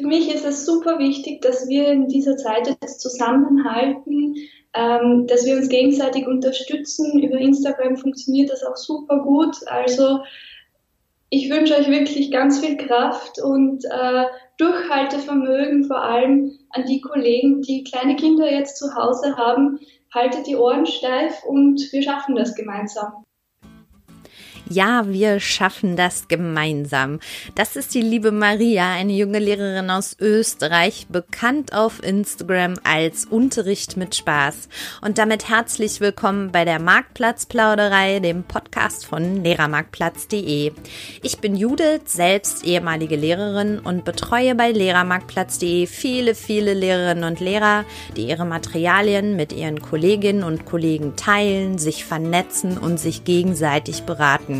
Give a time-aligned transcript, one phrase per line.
[0.00, 4.34] für mich ist es super wichtig, dass wir in dieser Zeit jetzt zusammenhalten,
[4.72, 7.22] ähm, dass wir uns gegenseitig unterstützen.
[7.22, 9.56] Über Instagram funktioniert das auch super gut.
[9.66, 10.20] Also
[11.28, 14.24] ich wünsche euch wirklich ganz viel Kraft und äh,
[14.58, 19.80] Durchhaltevermögen, vor allem an die Kollegen, die kleine Kinder jetzt zu Hause haben.
[20.12, 23.24] Haltet die Ohren steif und wir schaffen das gemeinsam.
[24.72, 27.18] Ja, wir schaffen das gemeinsam.
[27.56, 33.96] Das ist die liebe Maria, eine junge Lehrerin aus Österreich, bekannt auf Instagram als Unterricht
[33.96, 34.68] mit Spaß.
[35.02, 40.70] Und damit herzlich willkommen bei der Marktplatzplauderei, dem Podcast von Lehrermarktplatz.de.
[41.24, 47.84] Ich bin Judith, selbst ehemalige Lehrerin und betreue bei Lehrermarktplatz.de viele, viele Lehrerinnen und Lehrer,
[48.16, 54.59] die ihre Materialien mit ihren Kolleginnen und Kollegen teilen, sich vernetzen und sich gegenseitig beraten.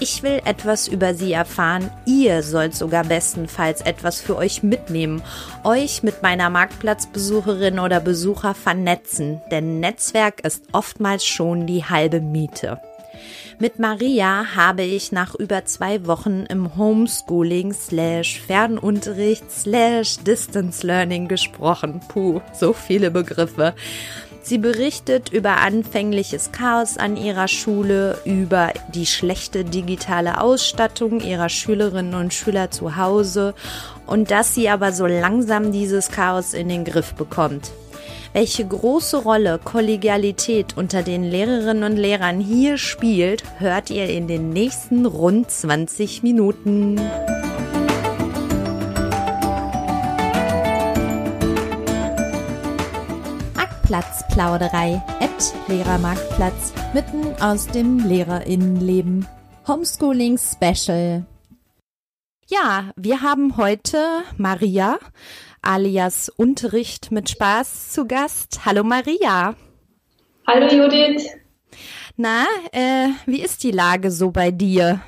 [0.00, 1.90] Ich will etwas über sie erfahren.
[2.06, 5.22] Ihr sollt sogar bestenfalls etwas für euch mitnehmen,
[5.62, 12.80] euch mit meiner Marktplatzbesucherin oder Besucher vernetzen, denn Netzwerk ist oftmals schon die halbe Miete.
[13.60, 21.28] Mit Maria habe ich nach über zwei Wochen im Homeschooling slash Fernunterricht slash Distance Learning
[21.28, 22.00] gesprochen.
[22.08, 23.74] Puh, so viele Begriffe.
[24.46, 32.14] Sie berichtet über anfängliches Chaos an ihrer Schule, über die schlechte digitale Ausstattung ihrer Schülerinnen
[32.14, 33.54] und Schüler zu Hause
[34.06, 37.72] und dass sie aber so langsam dieses Chaos in den Griff bekommt.
[38.34, 44.50] Welche große Rolle Kollegialität unter den Lehrerinnen und Lehrern hier spielt, hört ihr in den
[44.50, 47.00] nächsten rund 20 Minuten.
[53.84, 59.26] Platzplauderei at Lehrermarktplatz mitten aus dem Lehrerinnenleben.
[59.68, 61.26] Homeschooling Special.
[62.48, 64.98] Ja, wir haben heute Maria
[65.60, 68.64] alias Unterricht mit Spaß zu Gast.
[68.64, 69.54] Hallo Maria.
[70.46, 71.28] Hallo Judith.
[72.16, 75.02] Na, äh, wie ist die Lage so bei dir?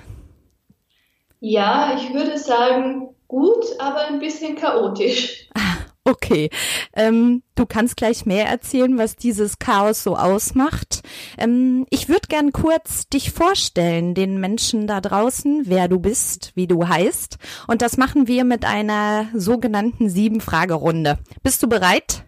[1.40, 5.48] Ja, ich würde sagen gut, aber ein bisschen chaotisch.
[6.08, 6.50] Okay,
[6.92, 11.02] ähm, du kannst gleich mehr erzählen, was dieses Chaos so ausmacht.
[11.36, 16.68] Ähm, ich würde gern kurz dich vorstellen, den Menschen da draußen, wer du bist, wie
[16.68, 17.38] du heißt.
[17.66, 21.18] Und das machen wir mit einer sogenannten Sieben-Fragerunde.
[21.42, 22.22] Bist du bereit?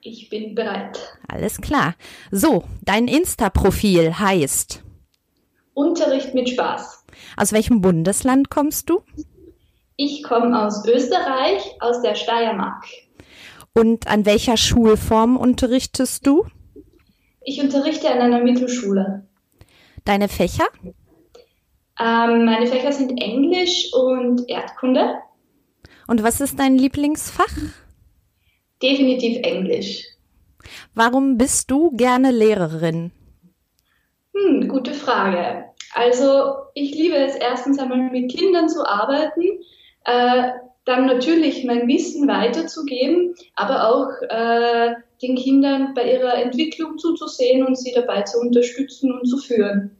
[0.00, 1.18] Ich bin bereit.
[1.28, 1.96] Alles klar.
[2.30, 4.82] So, dein Insta-Profil heißt
[5.74, 7.04] Unterricht mit Spaß.
[7.36, 9.02] Aus welchem Bundesland kommst du?
[10.04, 12.86] Ich komme aus Österreich, aus der Steiermark.
[13.72, 16.44] Und an welcher Schulform unterrichtest du?
[17.42, 19.28] Ich unterrichte an einer Mittelschule.
[20.04, 20.64] Deine Fächer?
[20.84, 25.20] Ähm, meine Fächer sind Englisch und Erdkunde.
[26.08, 27.56] Und was ist dein Lieblingsfach?
[28.82, 30.04] Definitiv Englisch.
[30.94, 33.12] Warum bist du gerne Lehrerin?
[34.34, 35.66] Hm, gute Frage.
[35.94, 39.60] Also ich liebe es erstens einmal mit Kindern zu arbeiten.
[40.04, 40.50] Äh,
[40.84, 47.78] dann natürlich mein Wissen weiterzugeben, aber auch äh, den Kindern bei ihrer Entwicklung zuzusehen und
[47.78, 49.96] sie dabei zu unterstützen und zu führen.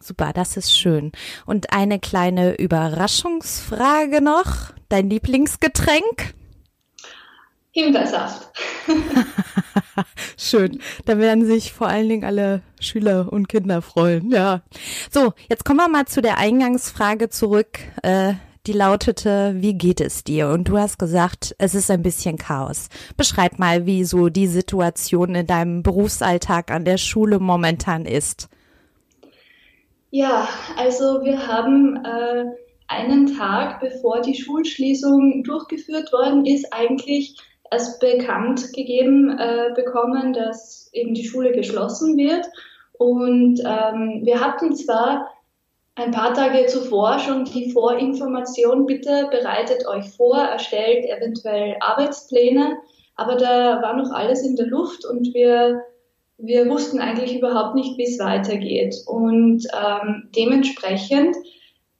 [0.00, 1.12] Super, das ist schön.
[1.46, 4.72] Und eine kleine Überraschungsfrage noch.
[4.88, 6.34] Dein Lieblingsgetränk?
[7.72, 8.48] Himbeersaft.
[10.36, 10.80] Schön.
[11.04, 14.30] Da werden sich vor allen Dingen alle Schüler und Kinder freuen.
[14.30, 14.62] Ja.
[15.10, 17.78] So, jetzt kommen wir mal zu der Eingangsfrage zurück.
[18.02, 18.34] Äh,
[18.66, 20.48] die lautete, wie geht es dir?
[20.48, 22.88] Und du hast gesagt, es ist ein bisschen Chaos.
[23.16, 28.48] Beschreib mal, wie so die Situation in deinem Berufsalltag an der Schule momentan ist.
[30.10, 32.44] Ja, also wir haben äh,
[32.88, 37.36] einen Tag, bevor die Schulschließung durchgeführt worden ist, eigentlich
[37.70, 42.46] erst bekannt gegeben äh, bekommen, dass eben die Schule geschlossen wird.
[42.94, 45.28] Und ähm, wir hatten zwar
[45.98, 52.78] ein paar Tage zuvor schon die Vorinformation, bitte bereitet euch vor, erstellt eventuell Arbeitspläne,
[53.16, 55.82] aber da war noch alles in der Luft und wir,
[56.38, 58.94] wir wussten eigentlich überhaupt nicht, wie es weitergeht.
[59.06, 61.36] Und ähm, dementsprechend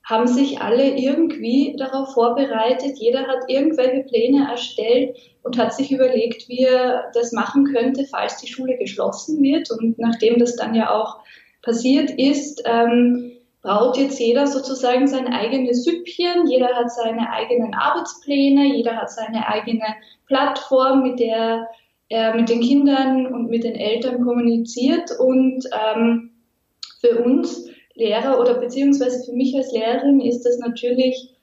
[0.05, 2.99] haben sich alle irgendwie darauf vorbereitet.
[2.99, 8.39] Jeder hat irgendwelche Pläne erstellt und hat sich überlegt, wie er das machen könnte, falls
[8.39, 9.71] die Schule geschlossen wird.
[9.73, 11.19] Und nachdem das dann ja auch
[11.63, 18.75] passiert ist, ähm, braut jetzt jeder sozusagen sein eigenes Süppchen, jeder hat seine eigenen Arbeitspläne,
[18.75, 19.85] jeder hat seine eigene
[20.27, 21.69] Plattform, mit der
[22.09, 25.11] er mit den Kindern und mit den Eltern kommuniziert.
[25.19, 26.31] Und ähm,
[27.01, 31.35] für uns Lehrer oder beziehungsweise für mich als Lehrerin ist das natürlich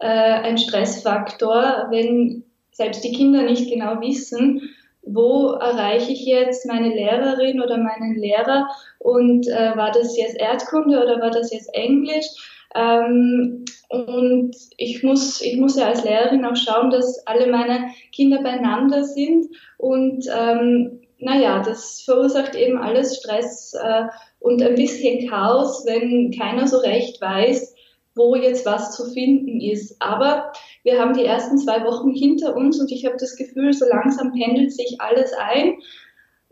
[0.00, 4.74] äh, ein Stressfaktor, wenn selbst die Kinder nicht genau wissen,
[5.06, 8.68] wo erreiche ich jetzt meine Lehrerin oder meinen Lehrer
[8.98, 12.26] und äh, war das jetzt Erdkunde oder war das jetzt Englisch?
[12.74, 18.42] Ähm, und ich muss, ich muss ja als Lehrerin auch schauen, dass alle meine Kinder
[18.42, 19.46] beieinander sind
[19.78, 24.04] und ähm, naja, das verursacht eben alles Stress äh,
[24.40, 27.73] und ein bisschen Chaos, wenn keiner so recht weiß,
[28.14, 29.96] wo jetzt was zu finden ist.
[30.00, 30.52] Aber
[30.82, 34.32] wir haben die ersten zwei Wochen hinter uns und ich habe das Gefühl, so langsam
[34.32, 35.78] pendelt sich alles ein.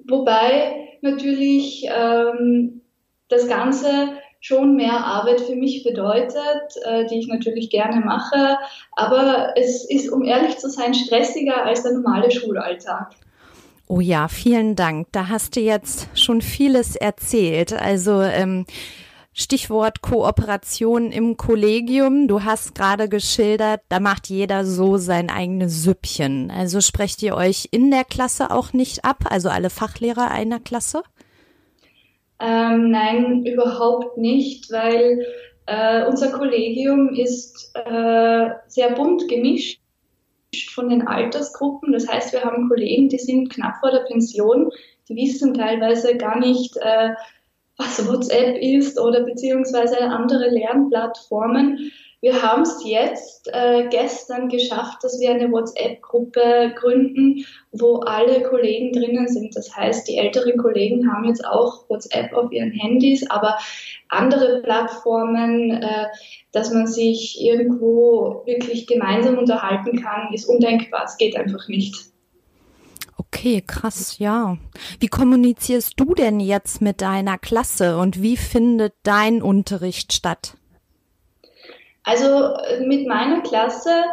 [0.09, 2.83] Wobei natürlich ähm,
[3.29, 8.59] das Ganze schon mehr Arbeit für mich bedeutet, äh, die ich natürlich gerne mache.
[8.93, 13.15] Aber es ist, um ehrlich zu sein, stressiger als der normale Schulalltag.
[13.87, 15.09] Oh ja, vielen Dank.
[15.13, 17.73] Da hast du jetzt schon vieles erzählt.
[17.73, 18.67] Also ähm,
[19.35, 22.29] Stichwort Kooperation im Kollegium.
[22.29, 26.51] Du hast gerade geschildert, da macht jeder so sein eigenes Süppchen.
[26.51, 31.03] Also sprecht ihr euch in der Klasse auch nicht ab, also alle Fachlehrer einer Klasse?
[32.41, 35.25] Ähm, nein, überhaupt nicht, weil
[35.67, 39.81] äh, unser Kollegium ist äh, sehr bunt gemischt
[40.75, 41.93] von den Altersgruppen.
[41.93, 44.71] Das heißt, wir haben Kollegen, die sind knapp vor der Pension,
[45.09, 47.15] die wissen teilweise gar nicht, äh,
[47.83, 51.93] was WhatsApp ist oder beziehungsweise andere Lernplattformen.
[52.21, 58.93] Wir haben es jetzt äh, gestern geschafft, dass wir eine WhatsApp-Gruppe gründen, wo alle Kollegen
[58.93, 59.57] drinnen sind.
[59.57, 63.59] Das heißt, die älteren Kollegen haben jetzt auch WhatsApp auf ihren Handys, aber
[64.09, 66.07] andere Plattformen, äh,
[66.53, 71.03] dass man sich irgendwo wirklich gemeinsam unterhalten kann, ist undenkbar.
[71.07, 72.12] Es geht einfach nicht.
[73.43, 74.57] Okay, krass, ja.
[75.01, 80.55] Wie kommunizierst du denn jetzt mit deiner Klasse und wie findet dein Unterricht statt?
[82.05, 82.55] Also
[82.87, 84.05] mit meiner Klasse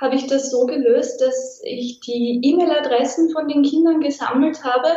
[0.00, 4.90] habe ich das so gelöst, dass ich die E-Mail-Adressen von den Kindern gesammelt habe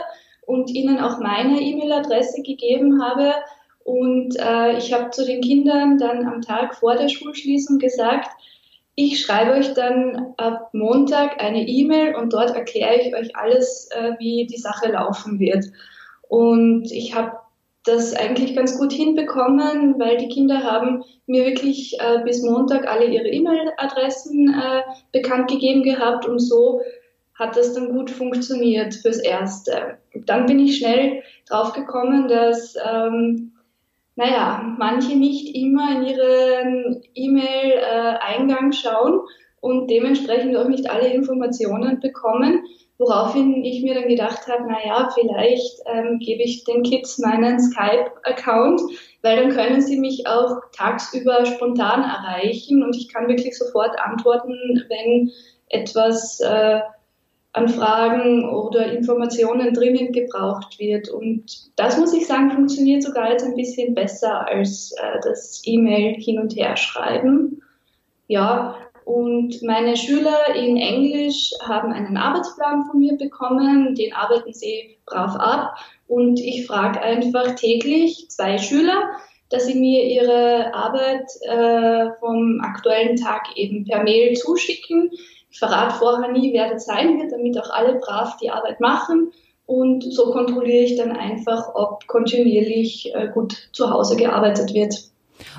[0.45, 3.33] und ihnen auch meine E-Mail-Adresse gegeben habe.
[3.83, 8.29] Und äh, ich habe zu den Kindern dann am Tag vor der Schulschließung gesagt,
[8.99, 14.11] ich schreibe euch dann ab Montag eine E-Mail und dort erkläre ich euch alles, äh,
[14.19, 15.63] wie die Sache laufen wird.
[16.27, 17.31] Und ich habe
[17.85, 23.05] das eigentlich ganz gut hinbekommen, weil die Kinder haben mir wirklich äh, bis Montag alle
[23.05, 24.81] ihre E-Mail-Adressen äh,
[25.13, 26.81] bekannt gegeben gehabt und so
[27.35, 29.97] hat das dann gut funktioniert fürs Erste.
[30.25, 33.53] Dann bin ich schnell draufgekommen, dass, ähm,
[34.19, 39.21] naja, manche nicht immer in ihren E-Mail-Eingang schauen
[39.61, 42.65] und dementsprechend auch nicht alle Informationen bekommen.
[42.97, 47.61] Woraufhin ich mir dann gedacht habe, na ja, vielleicht ähm, gebe ich den Kids meinen
[47.61, 48.81] Skype-Account,
[49.21, 54.83] weil dann können sie mich auch tagsüber spontan erreichen und ich kann wirklich sofort antworten,
[54.89, 55.31] wenn
[55.69, 56.81] etwas äh,
[57.53, 61.09] an Fragen oder Informationen dringend gebraucht wird.
[61.09, 66.15] Und das muss ich sagen, funktioniert sogar jetzt ein bisschen besser als äh, das E-Mail
[66.15, 67.61] hin und her schreiben.
[68.27, 68.75] Ja,
[69.09, 75.35] und meine Schüler in Englisch haben einen Arbeitsplan von mir bekommen, den arbeiten sie brav
[75.35, 75.77] ab.
[76.07, 79.09] Und ich frage einfach täglich zwei Schüler,
[79.49, 85.09] dass sie mir ihre Arbeit äh, vom aktuellen Tag eben per Mail zuschicken.
[85.49, 89.31] Ich verrate vorher nie, wer das sein wird, damit auch alle brav die Arbeit machen.
[89.65, 95.09] Und so kontrolliere ich dann einfach, ob kontinuierlich äh, gut zu Hause gearbeitet wird.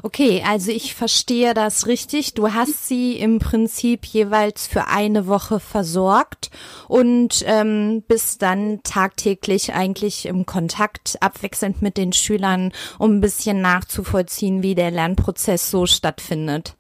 [0.02, 2.34] Okay, also ich verstehe das richtig.
[2.34, 6.50] Du hast sie im Prinzip jeweils für eine Woche versorgt
[6.88, 13.60] und ähm, bist dann tagtäglich eigentlich im Kontakt abwechselnd mit den Schülern, um ein bisschen
[13.60, 16.74] nachzuvollziehen, wie der Lernprozess so stattfindet.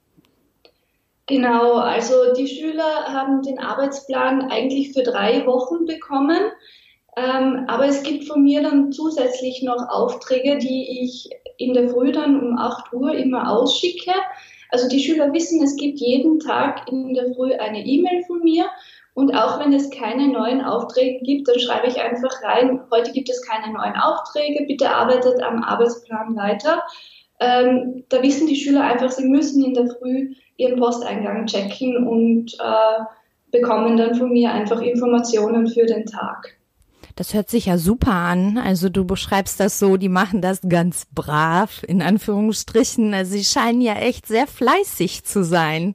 [1.30, 6.40] Genau, also die Schüler haben den Arbeitsplan eigentlich für drei Wochen bekommen.
[7.16, 12.10] Ähm, aber es gibt von mir dann zusätzlich noch Aufträge, die ich in der Früh
[12.10, 14.10] dann um 8 Uhr immer ausschicke.
[14.70, 18.66] Also die Schüler wissen, es gibt jeden Tag in der Früh eine E-Mail von mir.
[19.14, 23.30] Und auch wenn es keine neuen Aufträge gibt, dann schreibe ich einfach rein, heute gibt
[23.30, 26.82] es keine neuen Aufträge, bitte arbeitet am Arbeitsplan weiter.
[27.40, 32.54] Ähm, da wissen die Schüler einfach, sie müssen in der Früh ihren Posteingang checken und
[32.54, 33.04] äh,
[33.50, 36.58] bekommen dann von mir einfach Informationen für den Tag.
[37.16, 38.56] Das hört sich ja super an.
[38.56, 43.12] Also du beschreibst das so, die machen das ganz brav, in Anführungsstrichen.
[43.14, 45.94] Also sie scheinen ja echt sehr fleißig zu sein.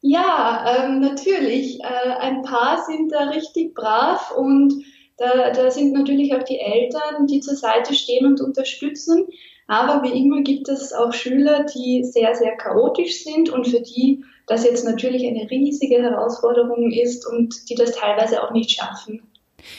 [0.00, 1.80] Ja, ähm, natürlich.
[1.80, 4.74] Äh, ein paar sind da richtig brav und
[5.16, 9.26] da, da sind natürlich auch die Eltern, die zur Seite stehen und unterstützen.
[9.66, 14.24] Aber wie immer gibt es auch Schüler, die sehr, sehr chaotisch sind und für die
[14.46, 19.22] das jetzt natürlich eine riesige Herausforderung ist und die das teilweise auch nicht schaffen.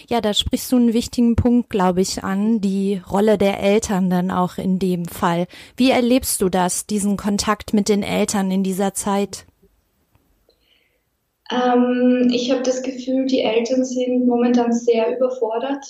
[0.09, 4.31] Ja, da sprichst du einen wichtigen Punkt, glaube ich, an, die Rolle der Eltern dann
[4.31, 5.45] auch in dem Fall.
[5.77, 9.45] Wie erlebst du das, diesen Kontakt mit den Eltern in dieser Zeit?
[11.51, 15.85] Ähm, ich habe das Gefühl, die Eltern sind momentan sehr überfordert.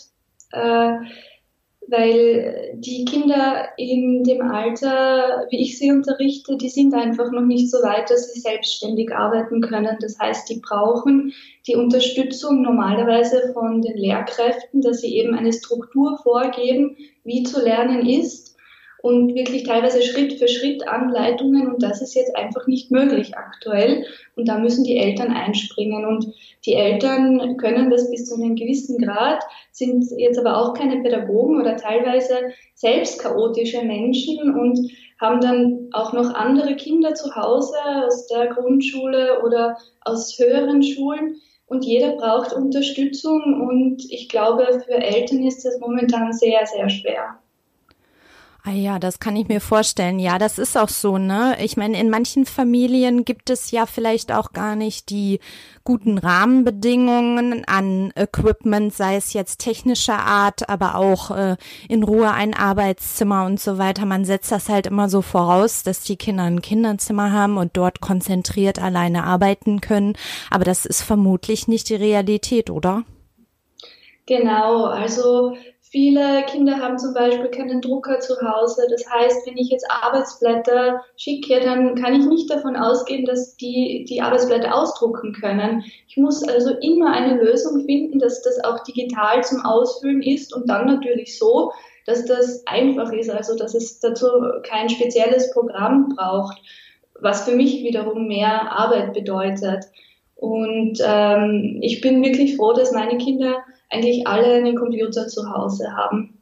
[0.52, 0.98] Äh,
[1.88, 7.70] weil die Kinder in dem Alter, wie ich sie unterrichte, die sind einfach noch nicht
[7.70, 9.98] so weit, dass sie selbstständig arbeiten können.
[10.02, 11.34] Das heißt, die brauchen
[11.68, 18.06] die Unterstützung normalerweise von den Lehrkräften, dass sie eben eine Struktur vorgeben, wie zu lernen
[18.08, 18.55] ist
[19.02, 24.06] und wirklich teilweise Schritt für Schritt Anleitungen und das ist jetzt einfach nicht möglich aktuell.
[24.36, 26.06] Und da müssen die Eltern einspringen.
[26.06, 26.34] Und
[26.66, 31.62] die Eltern können das bis zu einem gewissen Grad, sind jetzt aber auch keine Pädagogen
[31.62, 32.36] oder teilweise
[32.74, 34.80] selbst chaotische Menschen und
[35.20, 41.36] haben dann auch noch andere Kinder zu Hause aus der Grundschule oder aus höheren Schulen.
[41.68, 43.62] Und jeder braucht Unterstützung.
[43.68, 47.40] Und ich glaube, für Eltern ist das momentan sehr, sehr schwer.
[48.68, 50.18] Ah ja, das kann ich mir vorstellen.
[50.18, 51.56] Ja, das ist auch so, ne?
[51.62, 55.40] Ich meine, in manchen Familien gibt es ja vielleicht auch gar nicht die
[55.84, 61.58] guten Rahmenbedingungen an Equipment, sei es jetzt technischer Art, aber auch äh,
[61.88, 64.08] in Ruhe ein Arbeitszimmer und so weiter.
[64.08, 68.02] Man setzt das halt immer so voraus, dass die Kinder ein Kinderzimmer haben und dort
[68.02, 70.18] konzentriert alleine arbeiten können.
[70.50, 73.04] Aber das ist vermutlich nicht die Realität, oder?
[74.26, 75.56] Genau, also
[75.92, 78.88] Viele Kinder haben zum Beispiel keinen Drucker zu Hause.
[78.90, 84.04] Das heißt, wenn ich jetzt Arbeitsblätter schicke, dann kann ich nicht davon ausgehen, dass die
[84.10, 85.84] die Arbeitsblätter ausdrucken können.
[86.08, 90.68] Ich muss also immer eine Lösung finden, dass das auch digital zum Ausfüllen ist und
[90.70, 91.72] dann natürlich so,
[92.06, 94.28] dass das einfach ist, also dass es dazu
[94.64, 96.58] kein spezielles Programm braucht,
[97.22, 99.86] was für mich wiederum mehr Arbeit bedeutet.
[100.36, 105.96] Und ähm, ich bin wirklich froh, dass meine Kinder eigentlich alle einen Computer zu Hause
[105.96, 106.36] haben.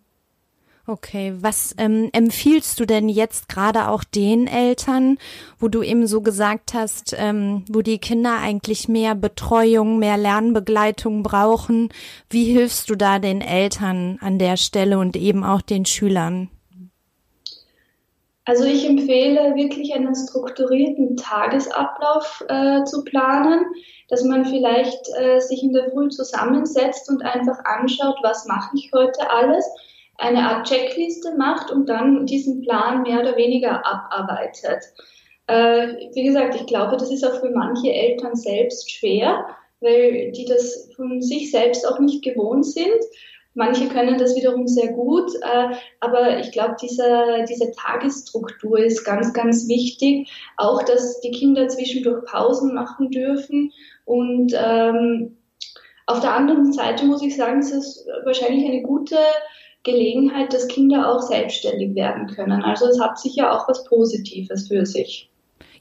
[0.86, 5.18] Okay, was ähm, empfiehlst du denn jetzt gerade auch den Eltern,
[5.58, 11.24] wo du eben so gesagt hast, ähm, wo die Kinder eigentlich mehr Betreuung, mehr Lernbegleitung
[11.24, 11.88] brauchen?
[12.30, 16.50] Wie hilfst du da den Eltern an der Stelle und eben auch den Schülern?
[18.46, 23.66] Also ich empfehle wirklich einen strukturierten Tagesablauf äh, zu planen,
[24.10, 28.92] dass man vielleicht äh, sich in der Früh zusammensetzt und einfach anschaut, was mache ich
[28.94, 29.66] heute alles,
[30.18, 34.84] eine Art Checkliste macht und dann diesen Plan mehr oder weniger abarbeitet.
[35.48, 39.46] Äh, wie gesagt, ich glaube, das ist auch für manche Eltern selbst schwer,
[39.80, 43.04] weil die das von sich selbst auch nicht gewohnt sind.
[43.56, 49.32] Manche können das wiederum sehr gut, äh, aber ich glaube, diese, diese Tagesstruktur ist ganz,
[49.34, 50.32] ganz wichtig.
[50.58, 53.72] Auch, dass die Kinder zwischendurch Pausen machen dürfen.
[54.06, 55.38] Und ähm,
[56.08, 59.18] auf der anderen Seite muss ich sagen, es ist wahrscheinlich eine gute
[59.84, 62.64] Gelegenheit, dass Kinder auch selbstständig werden können.
[62.64, 65.30] Also es hat sicher auch was Positives für sich.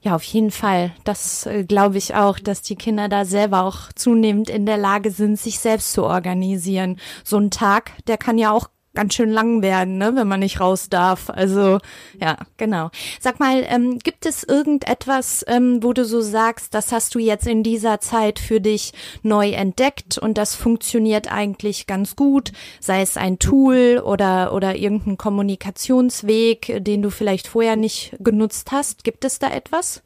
[0.03, 0.91] Ja, auf jeden Fall.
[1.05, 5.11] Das äh, glaube ich auch, dass die Kinder da selber auch zunehmend in der Lage
[5.11, 6.99] sind, sich selbst zu organisieren.
[7.23, 10.59] So ein Tag, der kann ja auch ganz schön lang werden, ne, wenn man nicht
[10.59, 11.29] raus darf.
[11.29, 11.79] Also
[12.19, 12.89] ja, genau.
[13.19, 17.47] Sag mal, ähm, gibt es irgendetwas, ähm, wo du so sagst, das hast du jetzt
[17.47, 23.17] in dieser Zeit für dich neu entdeckt und das funktioniert eigentlich ganz gut, sei es
[23.17, 29.03] ein Tool oder oder irgendein Kommunikationsweg, den du vielleicht vorher nicht genutzt hast.
[29.03, 30.03] Gibt es da etwas?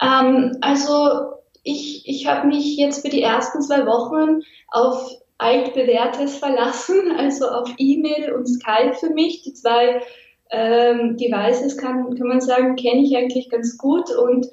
[0.00, 7.12] Ähm, also ich, ich habe mich jetzt für die ersten zwei Wochen auf altbewährtes verlassen,
[7.16, 9.42] also auf E-Mail und Skype für mich.
[9.42, 10.02] Die zwei
[10.50, 14.46] ähm, Devices kann, kann man sagen, kenne ich eigentlich ganz gut und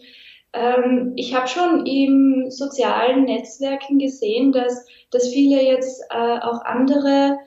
[0.54, 7.38] ähm, ich habe schon im sozialen Netzwerken gesehen, dass, dass viele jetzt äh, auch andere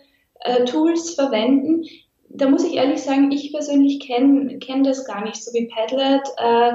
[0.41, 1.85] äh, Tools verwenden.
[2.29, 6.23] Da muss ich ehrlich sagen, ich persönlich kenne kenn das gar nicht, so wie Padlet.
[6.37, 6.73] Äh,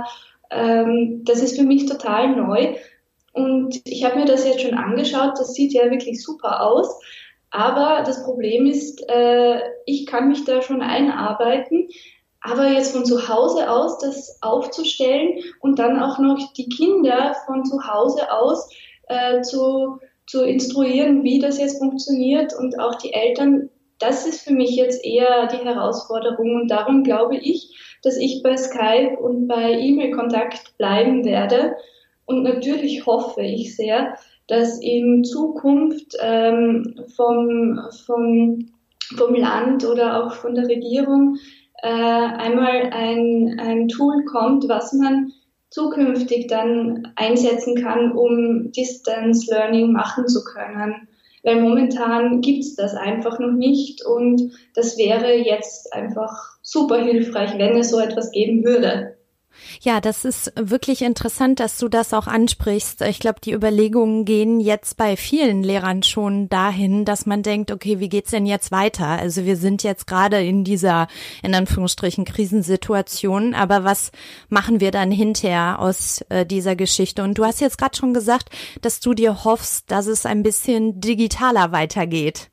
[0.51, 2.75] ähm, das ist für mich total neu.
[3.35, 6.99] Und ich habe mir das jetzt schon angeschaut, das sieht ja wirklich super aus.
[7.51, 11.89] Aber das Problem ist, äh, ich kann mich da schon einarbeiten.
[12.39, 17.65] Aber jetzt von zu Hause aus das aufzustellen und dann auch noch die Kinder von
[17.65, 18.69] zu Hause aus
[19.07, 23.69] äh, zu, zu instruieren, wie das jetzt funktioniert und auch die Eltern.
[23.99, 28.55] Das ist für mich jetzt eher die Herausforderung und darum glaube ich, dass ich bei
[28.55, 31.75] Skype und bei E-Mail-Kontakt bleiben werde.
[32.25, 34.15] Und natürlich hoffe ich sehr,
[34.47, 38.69] dass in Zukunft ähm, vom, vom,
[39.15, 41.37] vom Land oder auch von der Regierung
[41.81, 45.31] äh, einmal ein, ein Tool kommt, was man
[45.69, 51.07] zukünftig dann einsetzen kann, um Distance Learning machen zu können.
[51.43, 57.57] Weil momentan gibt es das einfach noch nicht und das wäre jetzt einfach super hilfreich,
[57.57, 59.14] wenn es so etwas geben würde.
[59.81, 63.01] Ja, das ist wirklich interessant, dass du das auch ansprichst.
[63.01, 67.99] Ich glaube, die Überlegungen gehen jetzt bei vielen Lehrern schon dahin, dass man denkt, okay,
[67.99, 69.07] wie geht's denn jetzt weiter?
[69.07, 71.07] Also wir sind jetzt gerade in dieser,
[71.43, 74.11] in Anführungsstrichen, Krisensituation, aber was
[74.49, 77.23] machen wir dann hinterher aus äh, dieser Geschichte?
[77.23, 78.49] Und du hast jetzt gerade schon gesagt,
[78.81, 82.49] dass du dir hoffst, dass es ein bisschen digitaler weitergeht.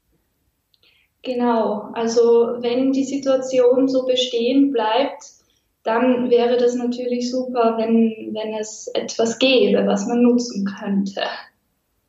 [1.22, 5.22] Genau, also wenn die Situation so bestehen bleibt,
[5.84, 11.22] dann wäre das natürlich super, wenn, wenn es etwas gäbe, was man nutzen könnte.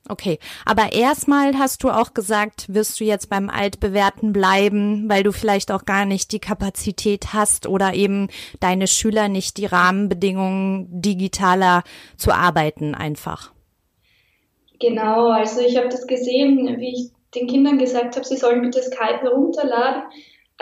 [0.09, 5.31] Okay, aber erstmal hast du auch gesagt, wirst du jetzt beim Altbewährten bleiben, weil du
[5.31, 8.27] vielleicht auch gar nicht die Kapazität hast oder eben
[8.59, 11.83] deine Schüler nicht die Rahmenbedingungen digitaler
[12.17, 13.53] zu arbeiten einfach.
[14.79, 18.83] Genau, also ich habe das gesehen, wie ich den Kindern gesagt habe, sie sollen bitte
[18.83, 20.03] Skype herunterladen.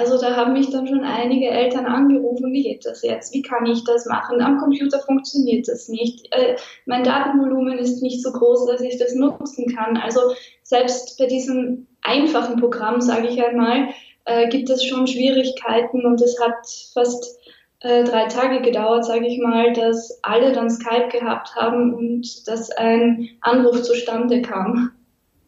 [0.02, 3.36] Also da haben mich dann schon einige Eltern angerufen, wie geht das jetzt?
[3.36, 4.42] Wie kann ich das machen?
[4.42, 6.26] Am Computer funktioniert das nicht.
[6.32, 6.56] Äh,
[6.88, 9.98] mein Datenvolumen ist nicht so groß, dass ich das nutzen kann.
[9.98, 10.22] Also
[10.64, 13.90] selbst bei diesem einfachen Programm, sage ich einmal,
[14.26, 16.66] äh, gibt es schon Schwierigkeiten und es hat
[16.96, 17.38] fast
[17.82, 22.72] äh, drei Tage gedauert, sage ich mal, dass alle dann Skype gehabt haben und dass
[22.72, 24.94] ein Anruf zustande kam.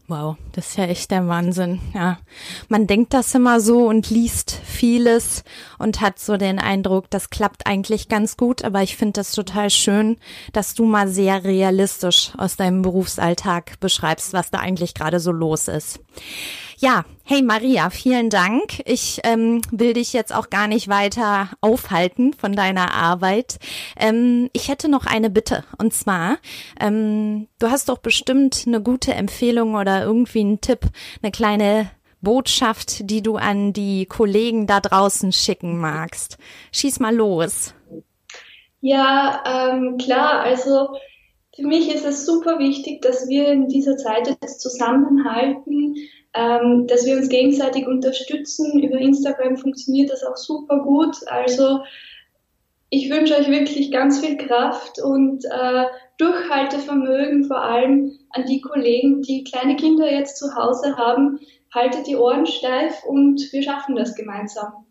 [0.09, 1.79] Wow, das ist ja echt der Wahnsinn.
[1.93, 2.17] Ja,
[2.67, 5.45] man denkt das immer so und liest vieles
[5.79, 8.65] und hat so den Eindruck, das klappt eigentlich ganz gut.
[8.65, 10.17] Aber ich finde das total schön,
[10.51, 15.69] dass du mal sehr realistisch aus deinem Berufsalltag beschreibst, was da eigentlich gerade so los
[15.69, 16.01] ist.
[16.83, 18.81] Ja, hey Maria, vielen Dank.
[18.85, 23.57] Ich ähm, will dich jetzt auch gar nicht weiter aufhalten von deiner Arbeit.
[23.97, 26.39] Ähm, ich hätte noch eine Bitte und zwar,
[26.81, 30.81] ähm, du hast doch bestimmt eine gute Empfehlung oder irgendwie einen Tipp,
[31.21, 36.37] eine kleine Botschaft, die du an die Kollegen da draußen schicken magst.
[36.73, 37.73] Schieß mal los.
[38.81, 40.89] Ja, ähm, klar, also
[41.55, 45.95] für mich ist es super wichtig, dass wir in dieser Zeit jetzt zusammenhalten,
[46.33, 48.81] ähm, dass wir uns gegenseitig unterstützen.
[48.81, 51.15] Über Instagram funktioniert das auch super gut.
[51.27, 51.81] Also
[52.89, 55.85] ich wünsche euch wirklich ganz viel Kraft und äh,
[56.17, 61.39] Durchhaltevermögen, vor allem an die Kollegen, die kleine Kinder jetzt zu Hause haben.
[61.73, 64.85] Haltet die Ohren steif und wir schaffen das gemeinsam.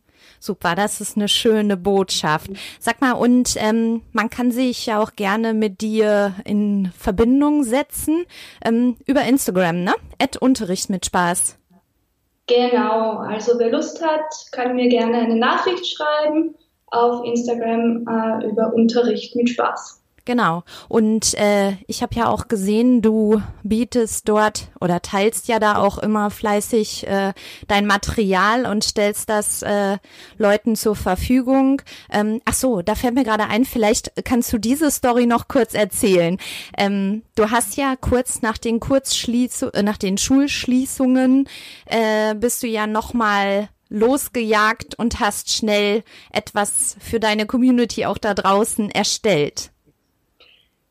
[0.44, 2.50] Super, das ist eine schöne Botschaft.
[2.80, 8.24] Sag mal, und ähm, man kann sich ja auch gerne mit dir in Verbindung setzen
[8.64, 9.94] ähm, über Instagram, ne?
[10.20, 11.60] At Unterricht mit Spaß.
[12.48, 16.56] Genau, also wer Lust hat, kann mir gerne eine Nachricht schreiben
[16.88, 20.01] auf Instagram äh, über Unterricht mit Spaß.
[20.24, 20.62] Genau.
[20.88, 25.98] Und äh, ich habe ja auch gesehen, du bietest dort oder teilst ja da auch
[25.98, 27.32] immer fleißig äh,
[27.66, 29.98] dein Material und stellst das äh,
[30.38, 31.82] Leuten zur Verfügung.
[32.08, 35.74] Ähm, ach so, da fällt mir gerade ein, vielleicht kannst du diese Story noch kurz
[35.74, 36.38] erzählen.
[36.78, 41.48] Ähm, du hast ja kurz nach den Kurzschließungen, äh, nach den Schulschließungen
[41.86, 48.18] äh, bist du ja noch mal losgejagt und hast schnell etwas für deine Community auch
[48.18, 49.72] da draußen erstellt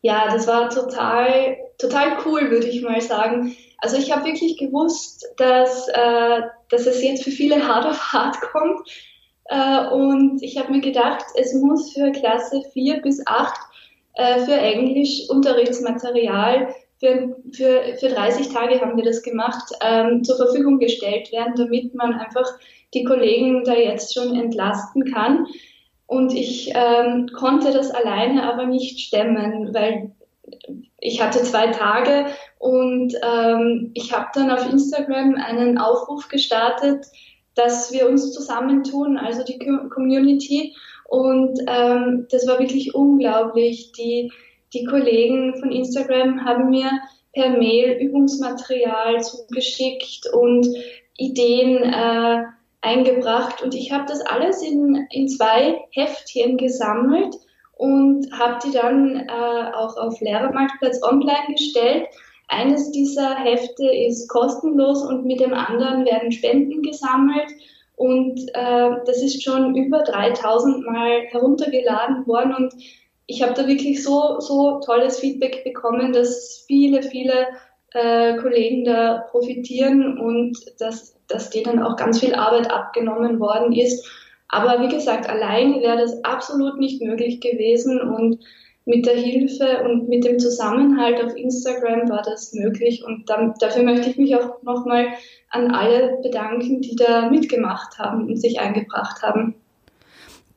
[0.02, 3.56] ja, das war total, total cool, würde ich mal sagen.
[3.78, 8.40] Also ich habe wirklich gewusst, dass, äh, dass es jetzt für viele hart auf hart
[8.52, 8.88] kommt.
[9.46, 13.54] Äh, und ich habe mir gedacht, es muss für Klasse 4 bis 8
[14.16, 20.38] äh, für Englisch Unterrichtsmaterial für, für, für 30 Tage haben wir das gemacht, ähm, zur
[20.38, 22.48] Verfügung gestellt werden, damit man einfach
[22.94, 25.48] die Kollegen da jetzt schon entlasten kann.
[26.12, 30.12] Und ich ähm, konnte das alleine aber nicht stemmen, weil
[31.00, 32.26] ich hatte zwei Tage
[32.60, 37.06] und ähm, ich habe dann auf Instagram einen Aufruf gestartet,
[37.56, 40.76] dass wir uns zusammentun, also die Community.
[41.06, 43.94] Und ähm, das war wirklich unglaublich.
[43.94, 44.34] Die,
[44.74, 46.92] die Kollegen von Instagram haben mir
[47.32, 50.68] per Mail Übungsmaterial zugeschickt und
[51.16, 51.84] Ideen.
[51.84, 52.44] Äh,
[52.82, 57.36] eingebracht und ich habe das alles in, in zwei Heftchen gesammelt
[57.74, 62.08] und habe die dann äh, auch auf Lehrermarktplatz online gestellt.
[62.48, 67.48] Eines dieser Hefte ist kostenlos und mit dem anderen werden Spenden gesammelt.
[67.96, 72.54] Und äh, das ist schon über 3000 Mal heruntergeladen worden.
[72.56, 72.74] Und
[73.26, 77.48] ich habe da wirklich so, so tolles Feedback bekommen, dass viele, viele
[77.94, 84.06] äh, Kollegen da profitieren und dass, dass denen auch ganz viel Arbeit abgenommen worden ist.
[84.48, 88.40] Aber wie gesagt, allein wäre das absolut nicht möglich gewesen und
[88.86, 93.84] mit der Hilfe und mit dem Zusammenhalt auf Instagram war das möglich und dann, dafür
[93.84, 95.08] möchte ich mich auch nochmal
[95.50, 99.56] an alle bedanken, die da mitgemacht haben und sich eingebracht haben.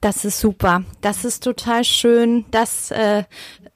[0.00, 0.84] Das ist super.
[1.00, 2.44] Das ist total schön.
[2.50, 3.24] Das äh,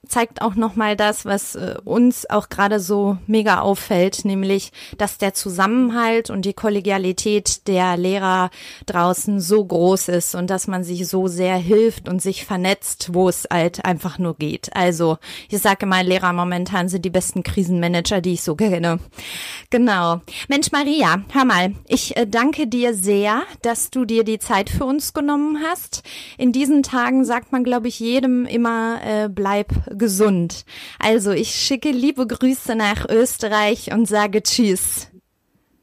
[0.08, 5.34] zeigt auch nochmal das, was äh, uns auch gerade so mega auffällt, nämlich, dass der
[5.34, 8.50] Zusammenhalt und die Kollegialität der Lehrer
[8.86, 13.28] draußen so groß ist und dass man sich so sehr hilft und sich vernetzt, wo
[13.28, 14.74] es halt einfach nur geht.
[14.74, 15.18] Also,
[15.48, 18.98] ich sage mal, Lehrer momentan sind die besten Krisenmanager, die ich so kenne.
[19.70, 20.20] Genau.
[20.48, 24.84] Mensch, Maria, hör mal, ich äh, danke dir sehr, dass du dir die Zeit für
[24.84, 26.02] uns genommen hast.
[26.38, 29.68] In diesen Tagen sagt man, glaube ich, jedem immer, äh, bleib
[29.98, 30.64] gesund.
[30.98, 35.08] Also ich schicke liebe Grüße nach Österreich und sage Tschüss.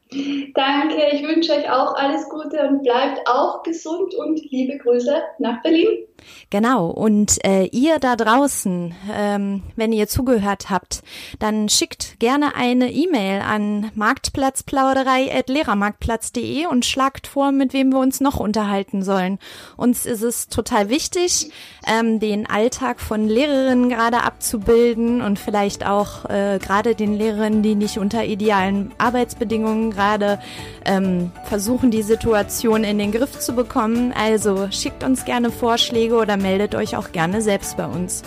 [0.09, 5.61] Danke, ich wünsche euch auch alles Gute und bleibt auch gesund und liebe Grüße nach
[5.61, 6.05] Berlin.
[6.49, 11.03] Genau, und äh, ihr da draußen, ähm, wenn ihr zugehört habt,
[11.39, 18.39] dann schickt gerne eine E-Mail an marktplatzplauderei.lehrermarktplatz.de und schlagt vor, mit wem wir uns noch
[18.39, 19.39] unterhalten sollen.
[19.75, 21.51] Uns ist es total wichtig,
[21.87, 27.75] ähm, den Alltag von Lehrerinnen gerade abzubilden und vielleicht auch äh, gerade den Lehrerinnen, die
[27.75, 30.39] nicht unter idealen Arbeitsbedingungen gerade
[30.85, 34.13] ähm, versuchen, die Situation in den Griff zu bekommen.
[34.13, 38.23] Also schickt uns gerne Vorschläge oder meldet euch auch gerne selbst bei uns.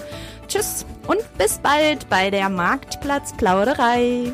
[0.48, 4.32] Tschüss und bis bald bei der Marktplatzplauderei.